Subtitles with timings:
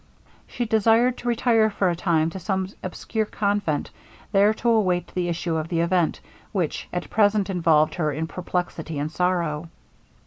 [0.47, 3.91] She desired to retire for a time to some obscure convent,
[4.31, 8.97] there to await the issue of the event, which at present involved her in perplexity
[8.97, 9.69] and sorrow.